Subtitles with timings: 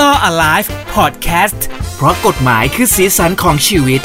[0.00, 1.60] Law Alive Podcast
[1.96, 4.00] เพราะกฎหมายคือสีสันของชีวิต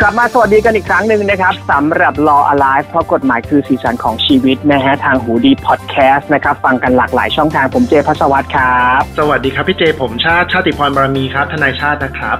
[0.00, 12.38] กลับมาสวัสดีกันอีกครั้งหนึ่งนะครับสำหรับ Law Alive เพราะกฎหมายคือสีสันของชีวิตนะฮะทางหูดีพอดแคสต์นะครับ ฟังกันหลากหลายช่องทางผมเจพัสวัตรครับ สวัสดีครับพี่เจผมชาติชาติพรบารมีครับ ทนายชาตินะครับ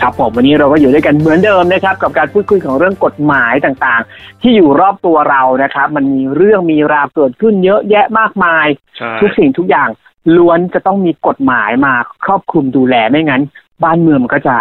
[0.00, 9.88] ครับผมวันนี้เราก็อยู่ด้วยกันเหมือนเดิมนะครับ กับการพูดคุยของเรื่องกฎหมายต่างๆ ที่อยู่รอบตัวเรานะครับ มันมีเรื่องมีราวเกิดขึ้นเยอะแยะมากมายใช่ทุกสิ่งทุกอย่าง
[10.36, 13.42] ล้วนจะต้องมีกฎหมายมาครอบคลุมดูแลไม่งั้น
[13.84, 14.56] บ้านเมืองมันก็จะ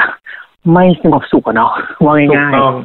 [0.74, 1.72] ไม่สงบสุขอะเนาะ
[2.04, 2.76] ว่าถูกง่ายต้อง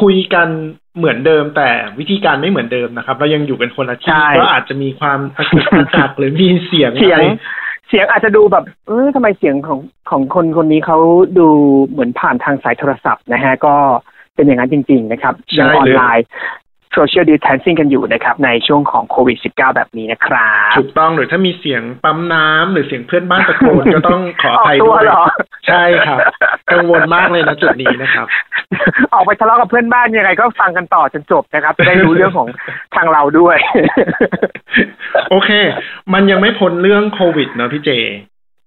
[0.00, 0.48] คุยกัน
[0.96, 1.68] เหมือนเดิมแต่
[1.98, 7.26] วิธีการไม่เหมือนเดิมนะครับ เรายังอยู่กันคนละที่ก็อาจจะมีความตะกุกตะกักหรือมีเสียงๆเสียงอะไร
[7.88, 10.98] เสียงอาจจะดูแบบเออทำไมเสียงของของคนคนนี้เขา
[11.38, 11.48] ดู
[11.86, 13.74] เหมือนผ่านทางสายโทรศัพท์นะฮะก็
[14.34, 16.26] เป็นอย่างนั้นจริง ๆ นะครับยังออนไลน์
[16.94, 25.24] โซเชียลดิส a ทนซิ่งกันอยู่นะครับในช่วงของโควิด -19 แบบนี้นะครับถูกต้องหรือถ้ามีเสียงปั๊มน้ำหรือเสียงเพื่อนบ้านตะโกนก็ต้องขออภัยออกตัด้ววยเหรอ
[25.68, 26.18] ใช่ครับ
[26.72, 28.26] กังวลมากเลยนะจุดนี้นะครับ
[29.14, 32.48] ออกไปทะเลาะกับเพื่อนบ้านยังไงก็ฟังกันต่อจนจบนะครับ จะได้รู้เรื่องของ
[32.94, 33.56] ทางเราด้วย
[35.30, 35.50] โอเค
[36.12, 37.90] มันยังไม่พ้นเรื่องโควิดเนอะพี่เจ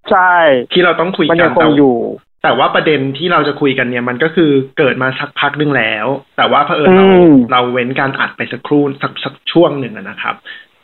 [0.09, 0.33] ใช่
[0.71, 1.95] ที่เราต้องคุยมันกัยันงคงอยู่
[2.43, 6.05] แต่ว่าประเด็นที่เราจะคุยกันเนี่ยมันก็คือเกิดมาสักพักหนึ่งแล้ว
[6.37, 10.35] แต่ว่าเผอิญเราอืมเราเว้นการอัดไปสักครู่สักสักช่วงหนึ่งอะนะครับ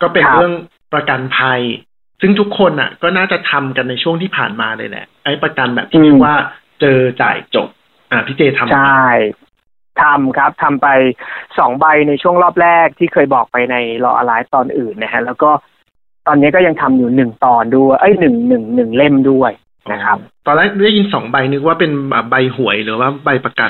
[0.01, 0.53] ก็เป็นครับเรื่อง
[0.93, 1.61] ประกันภัย
[2.21, 6.35] ซึ่งทุกคนอะ ก็น่าจะทำกันในช่วงที่ผ่านมาเลยแหละ ไอ้ประกันแบบที่เรียกว่า
[6.81, 7.67] เจอจ่ายจบ
[8.11, 9.07] อ่าพี่เจทำใช่
[10.03, 10.87] ทำครับทำไป
[11.57, 15.49] สองใบในช่วงรอบแรกที่เคยบอกไปในรออะไรตอนอื่นนะฮะ แล้วก็
[16.27, 19.51] ตอนนี้ก็ยังทำอยู่หนึ่งตอนด้วยเอ้ยหนึ่งหนึ่งหนึ่งเล่มด้วย
[19.91, 20.17] นะครับ
[20.47, 23.69] ตอนแรกได้ยินสองใบนึกว่าเป็นแบบใบหวยหรือว่าใบประกัน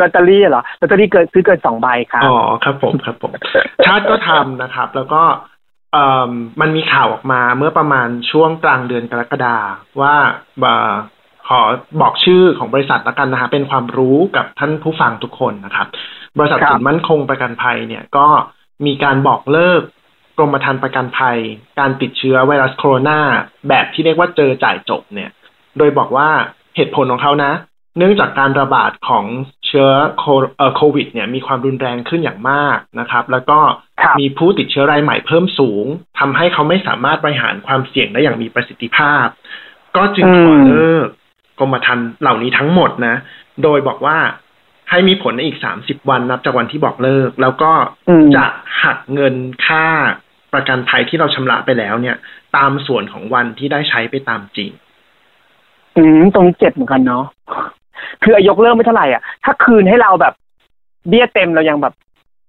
[0.00, 3.30] ลอตเตอรี่เหรอลอตเตอรี่เกินซื้อเกินสองใบครับอ๋อครับผมครับผม
[3.86, 5.22] ชาติก็ทำนะครับ แล้วก็
[5.92, 9.56] เอ่อมันมีข่าวออกมาเมื่อประมาณช่วงกลางเดือนกรกฎา
[10.00, 10.14] ว่า
[10.60, 10.92] เอ่อ
[11.48, 11.60] ขอ
[12.00, 15.86] บอกชื่อของบริษัทละกันนะฮะเป็นความรู้กับท่านผู้ฟังทุกคนนะครับ
[16.38, 18.26] บริษัทครับสินมั่นคงประกันภัยเนี่ยก็
[18.86, 19.82] มีการบอกเลิก
[20.38, 21.38] กรมธรรม์ประกันภัย
[21.78, 23.20] การติดเชื้อไวรัสโคโรนา
[23.68, 25.30] แบบที่เรียกว่าเจอจ่ายจบเนี่ย
[25.78, 26.28] โดยบอกว่า
[26.76, 27.52] เหตุผลของเขานะ
[27.98, 29.24] เนื่องจากการระบาดของ
[29.66, 30.24] เชื้อโค
[30.56, 33.58] เอ่อโควิดเนี่ยมีความรุนแรงขึ้นอย่างมากนะครับ แล้วก็
[34.02, 35.84] ครับมีผู้ติดเชื้อรายใหม่เพิ่มสูง
[36.18, 39.26] ทำให้เขาไม่สามารถบริหารความเสี่ยงได้อย่างมีประสิทธิภาพ
[39.96, 41.08] ก็จึงขอเลิก
[41.58, 43.16] กรมธรรม์เหล่านี้ทั้งหมดนะ
[43.62, 44.18] โดยบอกว่า
[44.90, 47.72] ให้มีผลในอีก30วันนับจากวันที่บอกเลิก แล้วก็
[48.08, 48.44] อืมจะ
[48.82, 49.34] หักเงิน
[49.66, 49.86] ค่า
[50.52, 52.16] ประกันภัยที่เราชำระไปแล้วเนี่ย
[52.56, 54.70] ตามส่วนของวันที่ได้ใช้ไปตามจริง
[55.98, 57.24] อืมตรงนี้เจ็บเหมือนกันเนาะ
[58.22, 60.34] คืออายกเลิกไม่เท่าไหร่อะ ถ้าคืนให้เราแบบ
[61.08, 61.94] เบี้ยเต็มเรายังแบบ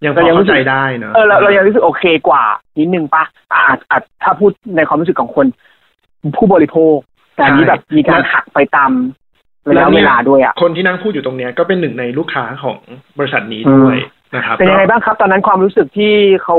[0.03, 2.43] ยังพเราอยังรู้เข้าสึกใจได้เนอะเออเราเรายังรู้สึกโอเคกว่า
[2.79, 3.23] นิดนึงปะ
[3.53, 5.45] อาจอาจถ้าพูดในความรู้สึกของคน
[6.35, 6.97] ผู้บริโภค
[7.35, 8.91] แต่อันนี้แบบมีการหักไปตาม
[9.69, 12.77] ระยะเวลาด้วยอะคนที่นั่งพูดอยู่ตรงเนี้ยก็เป็นหนึ่งในลูกค้าของ
[13.17, 13.97] บริษัทนี้ด้วย
[14.35, 16.57] นะครับเป็นยังไงบ้างครับ ตอนนั้นความรู้สึกที่เขา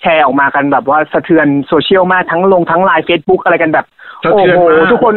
[0.00, 3.86] แชร์ออกมากันแบบว่าสะเทือนโซเชียลมากทั้งลงทั้งไลน์เฟซบุ๊กอะไรกันแบบ
[4.24, 5.16] สะโอ้เทือนโหมากทุกคน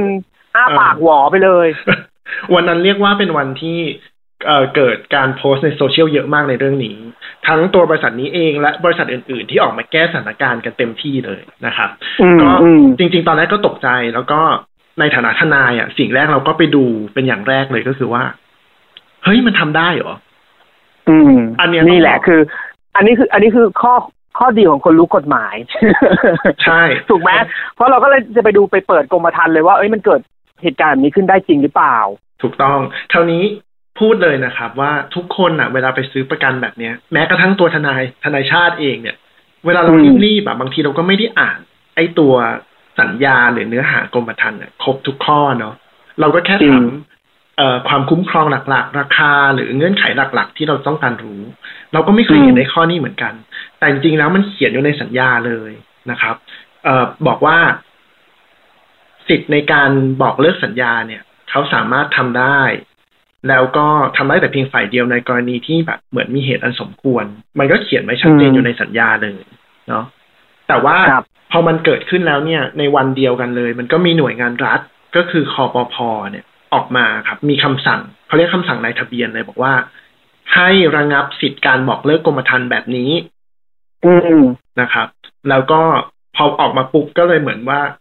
[0.56, 1.68] อ้าปากหวอไปเลย
[2.54, 3.80] วันนั้นเรียกว่าเป็นวันที่
[4.46, 6.98] เอ่อเกิดการโพสต์ในโซเชียลเยอะมากในเรื่องนี้
[7.48, 11.90] ทั้งตัวบริษัทนี้เองและบริษัทอื่น ๆ ที่ออกมาแก้สถานการณ์กันเต็มที่เลยนะครับ
[12.22, 14.40] อืมก็อืมจริง ๆ ตอนแรกก็ตกใจแล้วก็
[15.00, 16.84] ในฐานะทนายอะสิ่งแรกเราก็ไปดู
[17.14, 18.24] เป็นอย่างแรกเลยก็คือว่า
[19.24, 20.14] เฮ้ยมันทำได้เหรอ
[21.10, 22.42] อืม อันเนี้ยนี่แหละต้องบอกคือ
[22.96, 23.94] อันนี้คือ อันนี้คือข้อ
[24.40, 25.56] ข้อดีของคนรู้กฎหมาย
[26.64, 27.32] ใช่ ถูกไหม
[27.76, 30.22] เพราะเราก็เลยจะไปดูไปเปิดกรมธรรม์เลยว่าเอ้ยมันเกิด
[30.64, 31.98] เหตุการณ์แบบนี้ขึ้นได้จริงหรือเปล่า
[32.42, 32.80] ถูกต้อง
[33.12, 33.44] เท่านี้
[34.00, 39.18] พูดเลยนะครับว่าทุกคนอะ เวลาไปซื้อประกันแบบเนี้ย แม้กระทั่งตัวทนายทนายชาติเองเนี่ย
[39.66, 41.60] เวลาเราอืมรีบๆแบบบางทีเราก็ไม่ได้อ่าน
[41.96, 42.34] ไอ้ตัว
[43.00, 45.74] สัญญาหรือเนื้อหากรมธรรม์เนี่ยครบทุกข้อเนาะ
[46.20, 46.84] เราก็แค่ถาม
[47.58, 50.04] เอ่อความคุ้มครองหลักๆ ราคา หรือเงื่อนไข
[50.36, 51.42] หลัก ๆ ที่เราต้องการรู้
[51.94, 53.34] เราก็ไม่เคยเห็นในข้อนี้เหมือนกัน
[53.80, 55.72] แต่จริงๆแล้วมันเขียนอยู่ในสัญญาเลย
[56.12, 56.36] นะครับ
[56.84, 57.58] เอ่อบอกว่า
[59.32, 59.92] สิทธิ์ในการ
[60.22, 62.62] บอกเลิกสัญญาเนี่ยเขาสามารถทำได้
[63.50, 63.88] แล้วก็
[64.18, 67.26] ทำได้แต่เพียงฝ่ายเดียวในกรณีที่แบบเหมือนมีเหตุอันสมควร
[67.60, 69.42] มันก็เขียนไว้ชัดเจนอืมอยู่ในสัญญาเลย
[69.90, 70.06] เนาะ
[70.68, 74.80] แต่ว่าครับพอมันเกิดขึ้นแล้วเนี่ย ในวันเดียวกันเลย มันก็มีหน่วยงานรัฐ
[75.16, 75.96] ก็คือคอปพ
[76.32, 79.74] เนี่ยออกมาครับ มีคำสั่งเขาเรียกคำสั่งนายทะเบียนเลยบอกว่า
[80.56, 83.12] ให้ระงับสิทธิ์การบอกเลิกกรมธรรม์แบบนี้
[84.06, 84.42] อืม
[84.82, 85.08] นะครับ
[85.50, 85.82] แล้วก็
[86.36, 88.01] พอออกมาปุ๊บก็เลยเหมือนว่าเอ่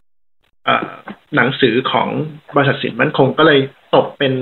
[1.35, 2.07] หนังสือของ
[2.55, 3.59] บริษัทสินมั่นคงก็เลย
[3.95, 4.33] ตกเป็น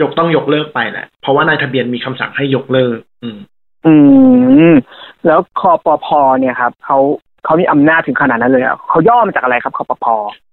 [0.00, 3.38] ยกต้องยกเลิกไปแหละ เพราะว่านายทะเบียนมีคำสั่งให้ยกเลิก อืม
[3.86, 3.94] อื
[4.72, 4.74] ม
[5.26, 6.06] แล้วคอปพ
[6.38, 6.98] เนี่ยครับเขา
[7.48, 10.06] เขามีอำนาจถึงขนาดนั้นเลยอะเขาย่อมาจากอะไรครับคอปพ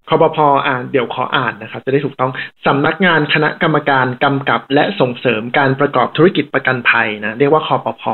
[0.08, 2.30] คอปพอ่านเดี๋ยวขออ่านนะครับ จะได้ถูกต้อง
[2.66, 8.04] สำนักงานคณะกรรมการกำกับ และส่งเสริมการประกอบธุรกิจประกันภัยนะเรียกว่าคอปพ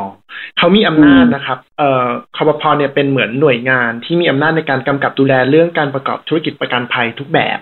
[0.59, 2.07] เขามีอำนาจนะครับเอ่อ
[2.37, 7.59] คอปพเนี่ยเป็นเหมือนหน่วยงานที่มีอำนาจในการกำกับดูแลเรื่องการประกอบธุรกิจประกันภัยทุกแบบ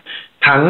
[0.47, 0.63] ทั้ง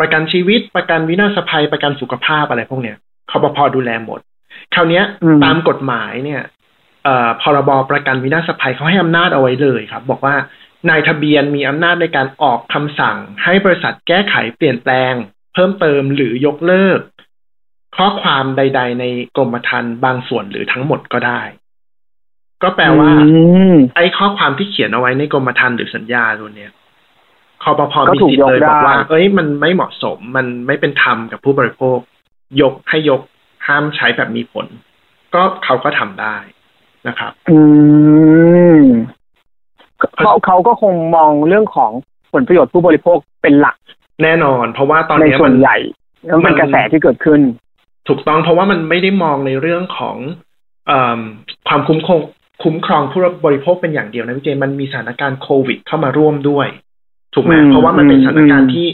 [0.00, 2.96] ประกันชีวิตประกันวินาศภัยประกันสุขภาพอะไรพวกเนี้ย
[3.30, 4.20] คอปพดูแลหมด
[4.74, 5.02] คราวนี้
[5.44, 6.42] ตามกฎหมายเนี่ย
[7.42, 10.34] พรบประกันวินาศภัยเขาให้อำนาจเอาไว้เลยครับ บอกว่า
[10.88, 15.12] นายทะเบียนมีอำนาจในการออกคำสั่ง ให้บริษัทแก้ไขเปลี่ยนแปลง
[15.54, 17.00] เพิ่มเติมหรือยกเลิก
[17.96, 19.04] ข้อความใด ๆ ใน
[19.36, 21.42] กรมธรรม์บางส่วนหรือทั้งหมดก็ได้
[22.62, 23.10] ก็แปลว่า
[23.96, 26.72] ไอ้ข้อความที่เขียนเอาไว้ในกรมธรรม์หรือสัญญาตัวเนี้ย
[27.62, 31.98] คอปพอมีสิทธิ์เลยบอกว่า เอ้ยมันไม่เหมาะสมมันไม่เป็นธรรมกับผู้บริโภค
[32.62, 33.20] ยกให้ยก
[33.66, 34.66] ห้ามใช้แบบมีผล
[35.34, 36.36] ก็เขาก็ทำได้
[37.08, 37.58] นะครับ อื
[38.80, 38.82] ม
[40.18, 41.90] เขาเขาก็คงมองเรื่องของ
[42.32, 43.76] ผลประโยชน์ผู้บริโภคเป็นหลัก
[44.22, 45.78] แน่นอน เพราะว่าตอนนี้มันใหญ่
[46.26, 47.40] แล้วมันกระแสที่เกิดขึ้น
[48.08, 50.16] ถูกต้องเพราะว่ามันไม่ได้มองในเรื่องของ
[50.90, 50.92] อ
[51.68, 52.20] ความคุ้มครอง
[52.62, 56.66] คุ้มครองผู้บริโภคเป็นอย่างเดียวนะพี่เจมันมีสถานการณ์โควิดเข้ามาร่วมด้วย
[57.34, 58.86] ถูกไหมเพราะว่ามันเป็นสถานการณ์ที่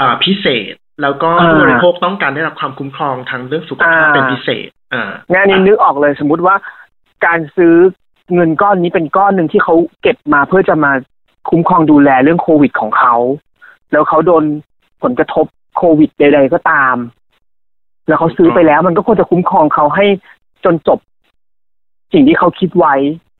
[0.00, 6.54] อ่าพิเศษแล้วก็ผู้บริโภคต้องการได้รับความคุ้มครองทางเรื่องสุขภาพเป็นพิเศษอ่างานนี้นึกออกเลยสมมุติว่า
[7.26, 7.74] การซื้อ
[8.34, 10.92] เงินก้อนนี้เป็นก้อนหนึ่งที่เขาเก็บมาเพื่อจะมา
[11.50, 13.14] คุ้มครองดูแลเรื่องโควิดของเขา
[13.92, 14.44] แล้วเขาโดน
[15.02, 16.96] ผลกระทบโควิดใดๆก็ตาม
[18.06, 20.06] แล้วเขาซื้อไปแล้ว มันก็ควรจะคุ้มครองเขาให้
[20.64, 20.98] จนจบ
[22.12, 22.94] สิ่งที่เขาคิดไว้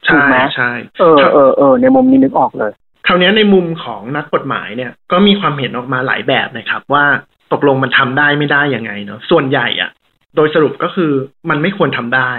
[0.06, 2.72] ถูกไหมใช่เออเออเออในมุมนี้นึกออกเลย
[3.06, 7.04] คราวนี้ในมุมของนักกฎหมายเนี่ย ก็มีความเห็นออกมาหลายแบบนะครับ ว่า
[7.52, 9.90] ตกลงมันทำได้ไม่ได้ยังไงเนาะส่วนใหญ่อะ
[10.36, 11.12] โดยสรุปก็คือ
[11.50, 12.30] มันไม่ควรทำได้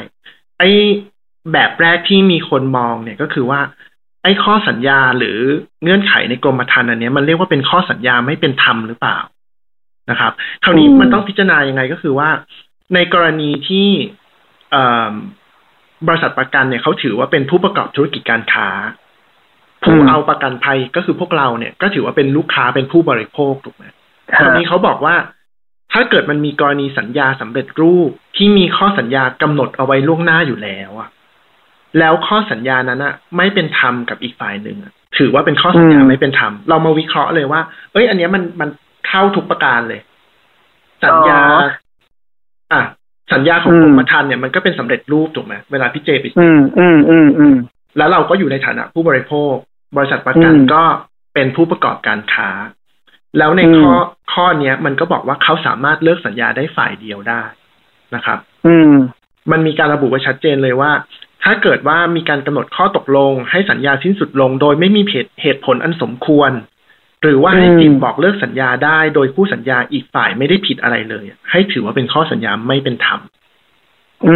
[0.60, 0.64] ไอ
[1.54, 3.62] แบบแรกที่มีคนมองเนี่ยก็คือว่า
[4.24, 5.38] ไอ้ข้อสัญญาหรือ
[5.84, 9.18] เงื่อนไขในกรมธรรม์อันนี้มันเรียกว่าเป็นข้อสัญญาไม่เป็นธรรมหรือเปล่า
[10.10, 10.32] นะครับ
[10.64, 12.30] คราวนี้มันต้องพิจารณายังไงก็คือว่า
[12.94, 13.88] ในกรณีที่
[16.08, 18.70] บริษัทประกันเนี่ยเขาถือว่าเป็นผู้ประกอบธุรกิจการค้า
[19.84, 23.86] ผู้เอาประกันภัยก็คือพวกเราเนี่ย ก็ถือว่าเป็นลูกค้าเป็นผู้บริโภคถูกไหม
[24.38, 25.16] คราวนี้เขาบอกว่า
[25.94, 31.10] ถ้าเกิดมันมีกรณีสัญญาสำเร็จรูปที่มีข้อสัญญากำหนดเอาไว้ล่วงหน้าอยู่แล้วอะ
[32.00, 34.78] แล้วข้อสัญญานั้นอะไม่เป็นธรรมกับอีกฝ่ายหนึ่ง
[35.18, 37.62] ถือว่าเป็นข้อสัญญาไม่เป็นธรรมเรามาวิเคราะห์เลยว่า
[37.94, 38.70] เอ้ย อันนี้มันมัน
[39.08, 40.02] เข้าทุกประการเลย
[41.06, 41.40] สัญญา
[42.74, 42.82] อะ
[43.34, 47.56] สัญญาของกรมธรรม์เนี่ยมันก็เป็นสำเร็จรูปถูกไหมเวลาพี่เจไปอืมอืมอืมอืม
[47.98, 49.54] แล้วเราก็อยู่ในฐานะผู้บริโภค
[49.98, 50.84] บริษัทประกันก็
[51.34, 52.50] เป็นผู้ประกอบการค้า
[53.38, 53.94] แล้วในข้อ
[54.34, 57.44] ข้อเนี้ย มันก็บอกว่าเขาสามารถเลิกสัญญาได้ฝ่ายเดียวได้
[58.16, 58.94] นะครับ อืม
[59.52, 60.92] มันมีการระบุไว้ชัดเจนเลยว่า
[61.44, 65.02] ถ้าเกิดว่ามีการกำหนดข้อตกลง ให้สัญญาสิ้นสุดลง โดยไม่มี
[65.42, 66.52] เหตุผลอันสมควร
[67.24, 73.20] หรือว่าให้สิทธิ์บอกเลิกสัญญาได้ โดยผู้สัญญาอีกฝ่ายไม่ได้ผิดอะไรเลย ให้ถือว่าเป็นข้อสัญญาไม่เป็นธรรม
[74.26, 74.36] อื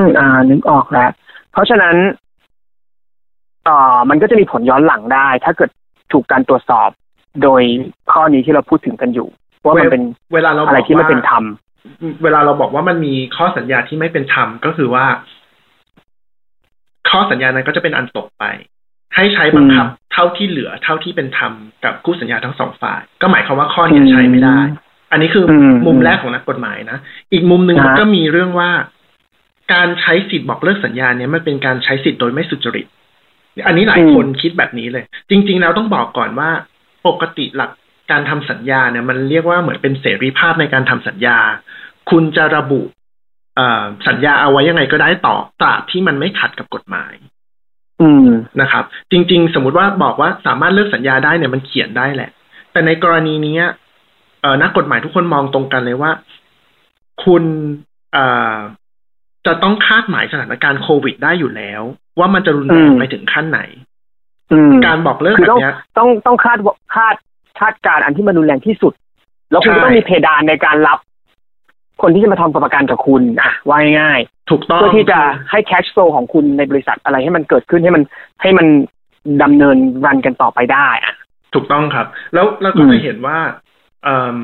[0.00, 1.10] ม อ่า นึกออกแล้ว
[1.52, 1.96] เพราะฉะนั้น
[3.68, 3.80] ต่อ
[4.10, 5.70] มันก็จะมีผลย้อนหลังได้ ถ้าเกิด
[6.12, 6.90] ถูกการตรวจสอบ
[7.42, 7.62] โดย
[8.12, 9.28] ข้อนี้ที่เราพูดถึงกันอยู่
[9.64, 10.02] ว่ามันเป็น
[10.34, 11.44] เวลาเราอะไรที่ไม่เป็นธรรม
[12.24, 15.06] เวลาเราบอกว่ามันมีข้อสัญญาที่ไม่เป็นธรรมก็คือว่า
[17.10, 18.44] ข้อสัญญานั้นก็จะเป็นอันตกไป
[19.16, 21.52] ให้ใช้บังคับ เท่าที่เหลือเท่าที่เป็นธรรม
[21.84, 24.60] กับคู่สัญญาทั้งสองฝ่าย ก็หมายความว่าข้อนี้ใช้ไม่ได้
[25.12, 25.44] อันนี้คือ
[25.86, 26.98] มุมแรกของนักกฎหมายนะ
[27.32, 28.70] อีกมุมหนึ่งมันก็มีเรื่องว่า
[29.74, 32.86] การใช้สิทธิ์บอกเลิกสัญญาเนี้ยมันเป็นการใช้สิทธิ์โดยไม่สุจริต
[33.66, 36.50] อันนี้หลายคนคิดแบบนี้เลย จริง ๆ แล้วต้องบอกก่อนว่า
[37.06, 37.70] ปกติหลัก
[38.10, 41.38] การทำสัญญาเนี่ยมันเรียกว่าเหมือนเป็นเสรีภาพในการทำสัญญา
[42.10, 42.82] คุณจะระบุ
[44.08, 47.14] สัญญาเอาไว้ยังไงก็ได้ต่อตราบที่มันไม่ขัดกับกฎหมาย
[48.02, 48.28] อืม
[48.60, 52.30] นะครับ จริง ๆ สมมุติว่าบอกว่าสามารถเลิกสัญญาได้เนี่ยมันเขียนได้แหละ
[52.72, 53.56] แต่ในกรณีนี้
[54.42, 56.10] เออนักกฎหมายทุกคนมองตรงกันเลยว่า
[57.24, 57.44] คุณ
[58.12, 58.56] เอ่อ
[59.46, 61.82] จะต้องคาดหมายสถานการณ์โควิดได้อยู่แล้ว
[62.18, 63.60] ว่ามันจะรุนแรงไปถึงขั้นไหน
[64.86, 66.58] การบอกเลิกแบบนี้ต้องต้องคาด
[66.94, 67.14] คาด
[67.60, 68.92] คาดการอันที่มันรุนแรงที่สุด
[69.50, 70.98] แล้วคุณต้องมีเพดานในการรับ
[72.02, 78.02] คนที่จะมาทำประกันกับคุณอะว่าง่ายๆถูกต้องเพื่อที่จะให้แคชโฟลของคุณในบริษัทอะไรให้มันเกิดขึ้นให้มัน
[78.42, 78.66] ให้มัน
[79.42, 81.14] ดำเนินรันกันต่อไปได้อะ
[81.54, 83.38] ถูกต้องครับ แล้วเราก็จะเห็นว่า
[84.04, 84.38] เอ่อ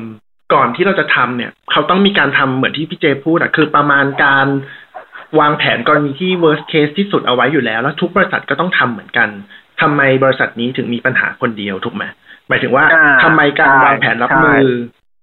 [0.53, 4.47] ก่อนที่เราจะทำเนี่ย เขาต้องมีการทำเหมือนที่พี่เจพูดอะคือประมาณการ
[5.39, 9.29] วางแผนกรณีที่ worst case ที่สุดเอาไว้อยู่แล้ว แล้วทุกบริษัทก็ต้องทำเหมือนกัน
[9.81, 12.03] ทำไมบริษัทนี้ถึงมีปัญหาคนเดียวถูกไหม
[12.47, 12.85] หมายถึงว่า
[13.23, 14.65] ทำไมการวางแผนรับมือ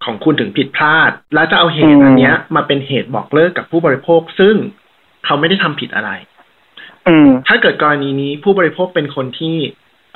[0.05, 4.57] ของคุณถึงผิดพลาด แล้วจะเอาเหตุอันเนี้ย มาเป็นเหตุบอกเลิกกับผู้บริโภค ซึ่ง
[5.25, 6.11] เขาไม่ได้ทำผิดอะไร
[7.09, 9.57] อืมถ้าเกิดกรณีนี้ผู้บริโภคเป็นคนที่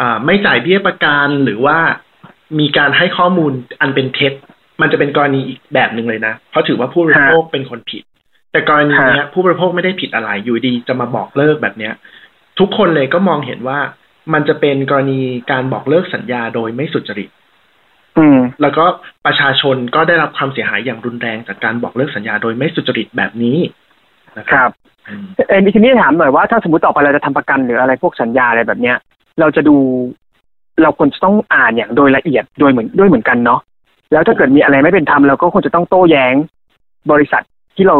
[0.00, 1.78] อ่าไม่จ่ายเบี้ยประกันหรือว่า
[2.60, 4.32] มีการให้ข้อมูลอันเป็นเท็จ
[4.80, 8.02] มันจะเป็นกรณีอีกแบบหนึ่งเลยนะ เพราะถือว่าผู้บริโภคเป็นคนผิด
[8.52, 11.92] แต่กรณีเนี้ยผู้บริโภคไม่ได้ผิดอะไรอยู่ดีจะมาบอกเลิกแบบเนี้ย
[12.58, 13.78] ทุกคนเลยก็มองเห็นว่า
[14.32, 15.20] มันจะเป็นกรณี
[15.50, 17.39] การบอกเลิกสัญญาโดยไม่สุจริตอืม
[18.62, 18.84] แล้วก็
[19.26, 23.58] ประชาชนก็ได้รับความเสียหายอย่างรุนแรงจากการบอกเลิกสัญญาโดยไม่สุจริตแบบนี้
[24.38, 24.70] นะคครัรับบ
[25.08, 28.96] อืมเอ็นทีนี้ถามหน่อยว่าถ้าสมมติต่อไปเราจะทำประกันหรืออะไรพวกสัญญาอะไรแบบเนี้ย
[29.40, 29.76] เราจะดู
[30.82, 33.60] เราควรจะต้องอ่านอย่างโดยละเอียดโดยเหมือนด้วยเหมือนกันเนาะ
[34.12, 36.34] แล้วถ้าเกิดมีอะไรไม่เป็นธรรมเราก็ควรจะต้องโต้แย้ง
[37.12, 37.42] บริษัท
[37.76, 37.96] ที่เรา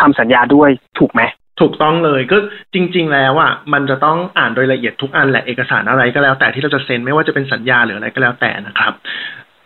[0.00, 1.22] ทำสัญญาด้วยถูกไหม
[1.60, 2.36] ถูกต้องเลยก็
[2.74, 8.92] จริง ๆ แล้วอะมันจะต้องอ่านโดยละเอียดทุกอันแหละเอกสารอะไรก็แล้ว แต่ที่เราจะเซ็นไม่ว่าจะเป็นสัญญาหรืออะไรก็แล้วแต่นะครับ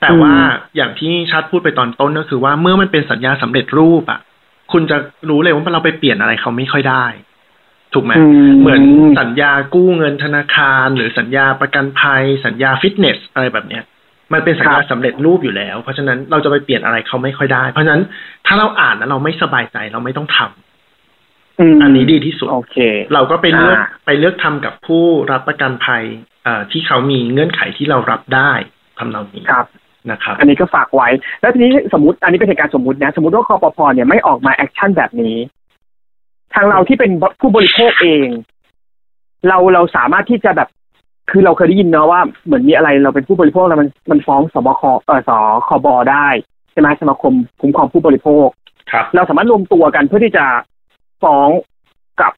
[0.01, 0.35] แต่ว่า
[0.77, 4.21] อย่างที่ชัดพูดไปตอนต้นก็คือว่าเมื่อมันเป็นสัญญาสำเร็จรูปอะ
[4.73, 4.97] คุณจะ
[5.31, 7.07] รู้เลยว่าเราไปเปลี่ยนอะไรเขาไม่ค่อยได้
[7.95, 8.83] ถูกไหมอืมเหมือน
[9.21, 13.83] สัญญากู้เงินธนาคาร หรือสัญญาประกันภัย สัญญาฟิตเนสอะไรแบบเนี้ย
[14.33, 18.03] มันเป็นสัญญาสำเร็จรูปอยู่แล้ว เพราะฉะนั้นเราจะไปเปลี่ยนอะไรเขาไม่ค่อยได้ เพราะฉะนั้น
[18.47, 20.51] ถ้าเราอ่านแล้วเราไม่สบายใจเราไม่ต้องทำ
[21.83, 22.77] อันนี้ดีที่สุดโอเค
[23.15, 26.05] เราก็ไปเลือกอ่าไปเลือกทำกับผู้รับประกันภัย
[26.45, 28.53] เอ่อที่เขามีเงื่อนไขที่เรารับได้
[28.99, 29.67] ทำนองนี้ครับ
[30.11, 31.09] นะครับ อันนี้ก็ฝากไว้
[31.41, 33.79] แล้วทีนี้สมมติอันนี้เป็นเหตุการณ์สมมตินะ สมมติว่าคปภ.
[33.95, 35.37] เนี่ยไม่ออกมา action แบบนี้
[36.55, 38.29] ทางเราที่เป็นผู้บริโภคเอง
[39.49, 40.69] เราเราสามารถที่จะแบบ
[41.31, 45.31] คือเราเคยได้ยินเนาะว่าเหมือนมีอะไรเราเป็นผู้บริโภคแล้วมันมันฟ้องสบคเออส
[45.69, 46.27] คบได้
[46.73, 48.47] ใช่ไหมสมาคมคุ้มครองผู้บริโภค
[48.93, 50.47] ครับ เราสามารถรวมตัวกันเพื่อที่จะ
[51.23, 51.49] ฟ้อง
[52.21, 52.33] กับ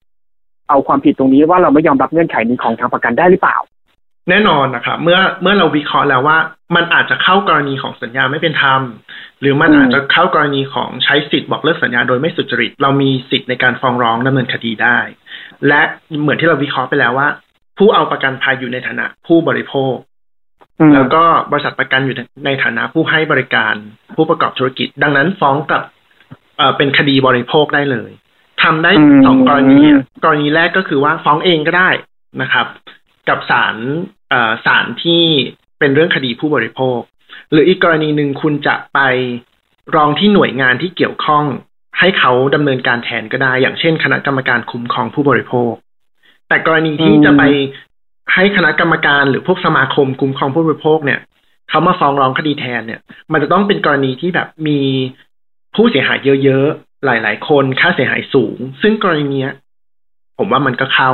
[0.68, 3.58] เอาความผิดตรงนี้ว่าเราไม่ยอมรับเงื่อนไขนี้ของทางประกันได้หรือเปล่า
[4.30, 6.38] แน่นอนนะครับเมื่อเมื่อเราวิเคราะห์แล้วว่า
[6.76, 8.82] มันอาจจะเข้ากรณีของสัญญาไม่เป็นธรรม
[9.40, 14.98] หรือมันอืมอาจจะเข้ากรณีของใช้สิทธิ์บอกเลิกสัญญาโดยไม่สุจริต เรามีสิทธิ์ในการฟ้องร้องดำเนินคดีได้
[15.68, 15.80] และ
[16.20, 17.28] เหมือนที่เราวิเคราะห์ไปแล้วว่า
[17.78, 19.94] ผู้เอาประกันภัยอยู่ในฐานะผู้บริโภค
[20.80, 21.22] อืมแล้วก็
[21.52, 23.74] บริษัทประกันอยู่ในฐานะผู้ให้บริการ
[24.16, 25.82] ผู้ประกอบธุรกิจ ดังนั้นฟ้องกับ
[26.56, 28.10] เอ่อเป็นคดีบริโภคได้เลย
[28.62, 31.90] ทำได้อืมสองกรณีอะกรณีแรกก็คือว่าฟ้องเองก็ได้
[32.42, 32.66] นะครับ
[33.28, 33.76] กับศาล
[34.31, 35.23] เอ่อศาลที่
[35.78, 36.99] เป็นเรื่องคดีผู้บริโภค
[37.50, 38.99] หรืออีกกรณีหนึ่งคุณจะไป
[39.95, 41.45] ร้องที่หน่วยงานที่เกี่ยวข้อง
[41.99, 45.73] ให้เขาดำเนินการแทนก็ได้ อย่างเช่น คณะกรรมการคุ้มครองผู้บริโภค
[46.49, 47.42] แต่กรณีที่อืมจะไป
[48.35, 51.21] ให้คณะกรรมการหรือพวกสมาคมคุ้มครองผู้บริโภคเนี่ย
[51.71, 53.00] เขามาฟ้องร้องคดีแทนเนี่ย
[53.33, 54.78] มันจะต้องเป็นกรณีที่แบบมี
[55.75, 59.54] ผู้เสียหายเยอะๆ หลาย ๆ คนค่าเสียหายสูง ซึ่งกรณีเนี้ย
[60.38, 61.11] ผมว่ามันก็เข้า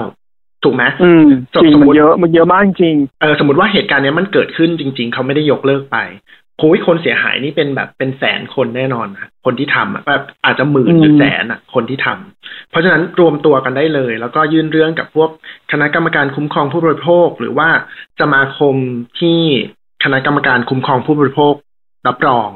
[0.65, 5.99] ถูกไหมอืมจบจริงสมมุมันติเยอะมันเยอะมากจริงเออสมมติว่าเหตุการณ์เนี้ยมันเกิดขึ้นจริง ๆ เขาไม่ได้ยกเลิกไป
[6.59, 15.31] โอ้ยคนเสียหายนี่เป็นแบบเป็นแสนคนแน่นอนนะคนที่ทำอะแบบอาจจะหมื่นหรือมแสนอะคนที่ทำเพราะฉะนั้นรวมตัวกันได้เลย แล้วก็ยื่นเรื่องกับพวก
[15.73, 17.69] คณะกรรมการคุ้มครองผู้บริโภค หรือว่า
[18.21, 18.75] สมาคม
[19.21, 19.41] ที่
[20.05, 21.55] คณะกรรมการคุ้มครองผู้บริโภค
[22.09, 22.49] รับรอง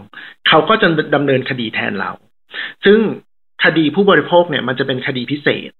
[0.49, 2.11] เขาก็จะดำเนินคดีแทนเรา
[2.85, 2.99] ซึ่ง
[3.65, 5.71] คดีผู้บริโภคเนี่ยมันจะเป็นคดีพิเศษ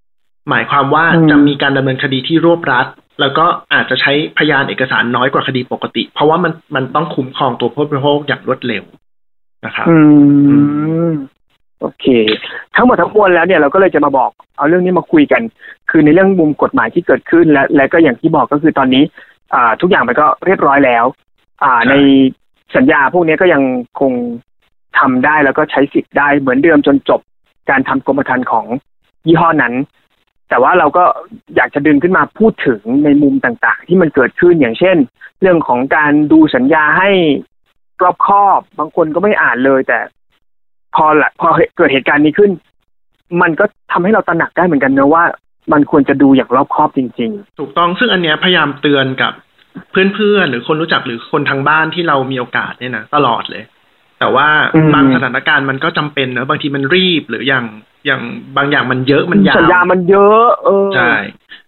[0.50, 2.87] หมายความว่าอืมจะมีการดำเนินคดีที่รวบรัด
[3.21, 8.85] แล้วก็อาจจะใช้พยานเอกสารน้อยกว่าคดีปกติ เพราะว่ามันมันต้องคุ้มครองตัวผู้บริโภคอย่างรวดเร็ว
[9.64, 9.97] นะครับอื
[11.09, 11.12] ม
[11.81, 12.07] โอเค
[12.76, 15.43] ทั้งหมดทั้งมวลแล้วเนี่ยเราก็เลยจะมาบอกเอาเรื่องนี้มาคุยกัน
[15.91, 19.05] คือในเรื่องมุมกฎหมายที่เกิดขึ้นและและก็อย่างที่บอกก็คือตอนนี้
[19.55, 21.05] อ่า ทุกอย่างมันก็เรียบร้อยแล้ว
[21.64, 21.95] อ่าใช่ใน
[22.76, 23.62] สัญญาพวกนี้ก็ยัง
[24.00, 24.12] คง
[24.99, 27.20] ทำได้แล้วก็ใช้สิทธิ์ได้เหมือนเดิมจนจบ
[27.70, 28.66] การทำกรมธรรม์ของ
[29.26, 29.75] ยี่ห้อนั้น
[30.49, 31.04] แต่ว่าเราก็
[31.56, 34.96] อยากจะดึงขึ้นมาพูดถึงในมุมต่างๆ ที่มันเกิดขึ้นอย่างเช่น
[35.40, 37.11] เรื่องของการดูสัญญาให้
[38.02, 39.99] รอบคอบบางคนก็ไม่อ่านเลย แต่
[40.94, 42.50] พอละพอเกิดเหตุการณ์นี้ขึ้น
[43.42, 45.25] มันก็ทำให้เราตระหนักได้เหมือนกันนะว่า
[45.72, 49.32] มันควรจะดูอย่างรอบคอบจริง ๆ ถูกต้องซึ่งอันเนี้ยพยายามเตือนกับ
[49.90, 53.62] เพื่อนๆหรือคนรู้จักหรือคนทางบ้านที่เรามีโอกาสเนี่ยนะตลอดเลย
[54.23, 57.64] แต่ว่าอืมบางสถานการณ์มันก็จำเป็นเนอะบางทีมันรีบหรืออย่าง
[58.07, 58.23] อย่าง
[58.57, 61.12] บางอย่างมันเยอะมันยาวสัญญามันเยอะ เออใช่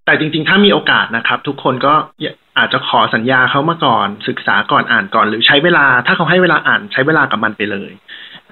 [0.04, 1.94] แต่จริง ๆ ถ้ามีโอกาสนะครับ ทุกคนก็
[2.58, 7.90] อาจจะขอสัญญาเขามาก่อน ศึกษาก่อนอ่านก่อน หรือใช้เวลา ถ้าเขาให้เวลาอ่านใช้เวลากับมันไปเลย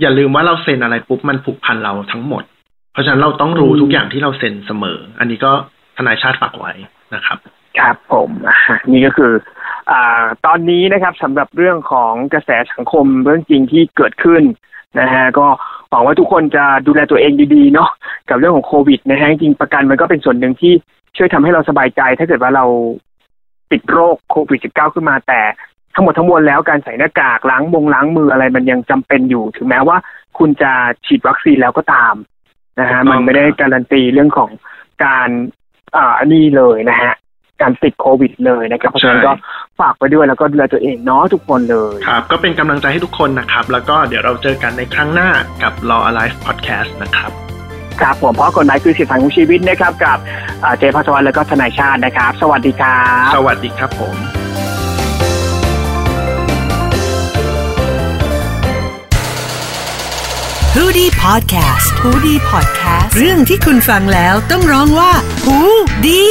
[0.01, 2.45] อย่าลืมว่าเราเซ็นอะไรปุ๊บมันผูกพันเราทั้งหมด
[2.93, 5.53] เพราะฉะนั้นเราต้องรู้อืมทุกอย่างที่เราเซ็นเสมอ อันนี้ก็
[5.97, 6.73] ทนายชาติฝากไว้
[7.15, 7.39] นะครับ
[7.79, 8.57] ครับผมอะ
[8.93, 9.33] นี่ก็คือ
[9.91, 9.93] อ
[10.47, 14.43] ตอนนี้นะครับสำหรับเรื่องของกระแสสังคมเรื่องจริงที่เกิดขึ้น
[15.01, 15.47] นะฮะก็
[15.91, 17.91] หวังว่าทุกคนจะดูแลตัวเองดีๆเนาะ
[18.29, 20.73] กับเรื่องของโควิดนะฮะจริงประกันมันก็เป็นส่วนหนึ่งที่
[21.17, 22.65] ช่วยทำให้เราสบายใจ ถ้าเกิดว่าเรา
[23.73, 25.41] ติดโรคโควิด -19 ขึ้นมาแต่
[25.95, 29.97] ทั้งหมดทั้งมวลแล้วการใส่หน้ากากล้างมงล้างมืออะไรมันยังจำเป็นอยู่ ถึงแม้ว่า
[30.39, 30.73] คุณจะ
[31.07, 32.15] ฉีดวัคซีนแล้วก็ตาม
[32.81, 34.51] นะฮะมันไม่ได้การันตีเรื่องของ
[35.05, 35.29] การ
[35.97, 37.12] อ่านี่เลยนะฮะ
[37.62, 39.33] การติดโควิดเลยนะครับเพราะฉะนั้นก็
[39.81, 45.31] ฝากไปด้วยแล้วก็ดูแลตัวเองเนาะทุกคนเลยครับก็เป็นกำลังใจให้ทุกคนนะครับ แล้วก็เดี๋ยวเราเจอกันในครั้งหน้า
[45.62, 47.31] กับ Law Alive Podcast นะครับ
[48.00, 50.19] ครับผมเพราะกฎหมายคือสิทธิของชีวิตนะครับกับ
[50.64, 54.16] อ่าเจพัสวัตแล้วก็ทนายชาตินะครับ สวัสดีครับสวัสดีครับผม
[60.76, 65.12] ฮูดี้พอดแคสต์ฮูดี้พอดแคสต์เรื่องที่คุณฟังแล้วต้องร้องว่า
[65.45, 65.59] ฮู
[66.07, 66.25] ดี